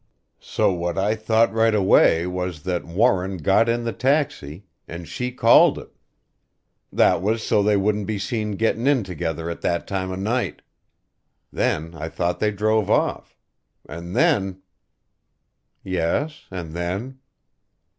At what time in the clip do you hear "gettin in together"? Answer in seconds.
8.53-9.47